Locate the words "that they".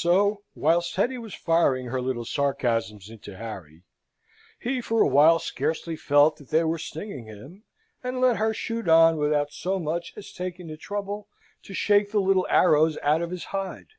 6.38-6.64